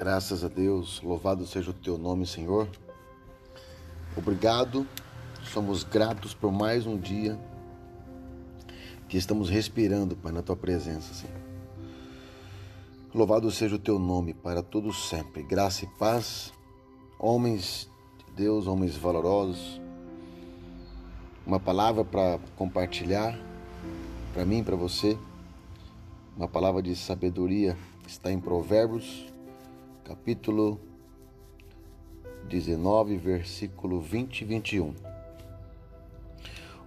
Graças 0.00 0.42
a 0.42 0.48
Deus, 0.48 0.98
louvado 1.02 1.46
seja 1.46 1.72
o 1.72 1.74
teu 1.74 1.98
nome, 1.98 2.26
Senhor. 2.26 2.66
Obrigado, 4.16 4.86
somos 5.52 5.84
gratos 5.84 6.32
por 6.32 6.50
mais 6.50 6.86
um 6.86 6.96
dia 6.96 7.38
que 9.10 9.18
estamos 9.18 9.50
respirando, 9.50 10.16
Pai, 10.16 10.32
na 10.32 10.40
tua 10.40 10.56
presença, 10.56 11.12
Senhor. 11.12 11.36
Louvado 13.14 13.50
seja 13.50 13.76
o 13.76 13.78
teu 13.78 13.98
nome 13.98 14.32
para 14.32 14.62
todos 14.62 15.06
sempre. 15.06 15.42
Graça 15.42 15.84
e 15.84 15.88
paz, 15.98 16.50
homens 17.18 17.86
de 18.26 18.32
Deus, 18.44 18.66
homens 18.66 18.96
valorosos. 18.96 19.78
Uma 21.46 21.60
palavra 21.60 22.06
para 22.06 22.38
compartilhar 22.56 23.38
para 24.32 24.46
mim, 24.46 24.64
para 24.64 24.76
você. 24.76 25.18
Uma 26.34 26.48
palavra 26.48 26.80
de 26.80 26.96
sabedoria 26.96 27.76
está 28.06 28.32
em 28.32 28.40
Provérbios 28.40 29.29
capítulo 30.10 30.80
19, 32.48 33.16
versículo 33.16 34.00
20 34.00 34.40
e 34.40 34.44
21. 34.44 34.94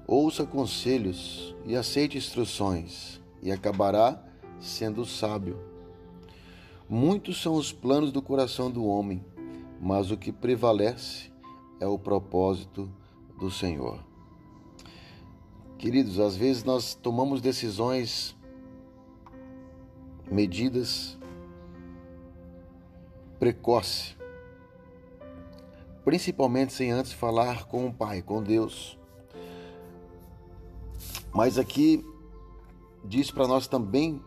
Ouça 0.05 0.45
conselhos 0.45 1.55
e 1.65 1.73
aceite 1.73 2.17
instruções, 2.17 3.21
e 3.41 3.49
acabará 3.49 4.21
sendo 4.59 5.05
sábio. 5.05 5.57
Muitos 6.89 7.41
são 7.41 7.53
os 7.53 7.71
planos 7.71 8.11
do 8.11 8.21
coração 8.21 8.69
do 8.69 8.85
homem, 8.85 9.23
mas 9.79 10.11
o 10.11 10.17
que 10.17 10.33
prevalece 10.33 11.31
é 11.79 11.87
o 11.87 11.97
propósito 11.97 12.91
do 13.39 13.49
Senhor. 13.49 14.03
Queridos, 15.77 16.19
às 16.19 16.35
vezes 16.35 16.65
nós 16.65 16.93
tomamos 16.93 17.39
decisões, 17.39 18.35
medidas 20.29 21.17
precoce, 23.43 24.15
principalmente 26.05 26.71
sem 26.71 26.91
antes 26.91 27.11
falar 27.11 27.65
com 27.65 27.87
o 27.87 27.93
Pai, 27.93 28.21
com 28.21 28.41
Deus. 28.41 28.97
Mas 31.33 31.57
aqui 31.57 32.05
diz 33.03 33.29
para 33.31 33.45
nós 33.45 33.67
também 33.67 34.21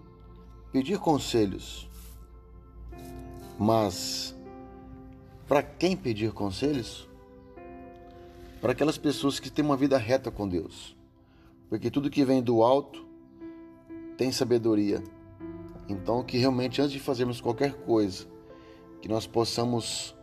pedir 0.70 0.98
conselhos. 0.98 1.88
Mas 3.58 4.36
para 5.48 5.62
quem 5.62 5.96
pedir 5.96 6.32
conselhos? 6.32 7.08
Para 8.60 8.72
aquelas 8.72 8.98
pessoas 8.98 9.40
que 9.40 9.48
têm 9.48 9.64
uma 9.64 9.78
vida 9.78 9.96
reta 9.96 10.30
com 10.30 10.46
Deus. 10.46 10.94
Porque 11.70 11.90
tudo 11.90 12.10
que 12.10 12.22
vem 12.22 12.42
do 12.42 12.62
alto 12.62 13.02
tem 14.18 14.30
sabedoria. 14.30 15.02
Então, 15.88 16.22
que 16.22 16.36
realmente 16.36 16.82
antes 16.82 16.92
de 16.92 17.00
fazermos 17.00 17.40
qualquer 17.40 17.72
coisa, 17.72 18.35
que 19.00 19.08
nós 19.08 19.26
possamos 19.26 20.14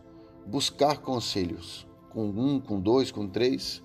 buscar 0.46 0.98
conselhos 0.98 1.86
com 2.10 2.26
um, 2.26 2.60
com 2.60 2.80
dois, 2.80 3.10
com 3.10 3.26
três, 3.26 3.82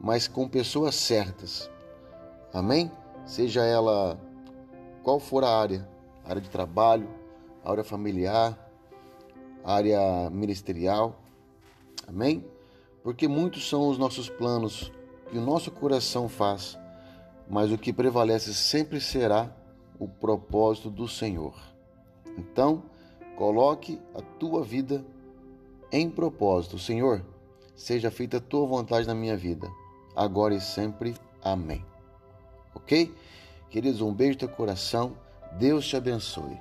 mas 0.00 0.28
com 0.28 0.48
pessoas 0.48 0.94
certas. 0.94 1.70
Amém? 2.52 2.90
Seja 3.24 3.64
ela 3.64 4.18
qual 5.02 5.18
for 5.18 5.44
a 5.44 5.50
área, 5.50 5.88
área 6.24 6.40
de 6.40 6.50
trabalho, 6.50 7.08
área 7.64 7.84
familiar, 7.84 8.58
área 9.64 10.30
ministerial. 10.30 11.20
Amém? 12.06 12.44
Porque 13.02 13.28
muitos 13.28 13.68
são 13.68 13.88
os 13.88 13.98
nossos 13.98 14.28
planos 14.28 14.92
que 15.30 15.38
o 15.38 15.42
nosso 15.42 15.70
coração 15.70 16.28
faz, 16.28 16.78
mas 17.48 17.70
o 17.70 17.78
que 17.78 17.92
prevalece 17.92 18.54
sempre 18.54 19.00
será 19.00 19.54
o 19.98 20.08
propósito 20.08 20.90
do 20.90 21.08
Senhor. 21.08 21.54
Então, 22.36 22.82
Coloque 23.38 24.00
a 24.16 24.20
tua 24.20 24.64
vida 24.64 25.04
em 25.92 26.10
propósito. 26.10 26.76
Senhor, 26.76 27.24
seja 27.76 28.10
feita 28.10 28.38
a 28.38 28.40
tua 28.40 28.66
vontade 28.66 29.06
na 29.06 29.14
minha 29.14 29.36
vida, 29.36 29.70
agora 30.16 30.56
e 30.56 30.60
sempre. 30.60 31.14
Amém. 31.40 31.84
Ok? 32.74 33.14
Queridos, 33.70 34.00
um 34.00 34.12
beijo 34.12 34.32
no 34.32 34.38
teu 34.40 34.48
coração. 34.48 35.16
Deus 35.56 35.86
te 35.86 35.96
abençoe. 35.96 36.58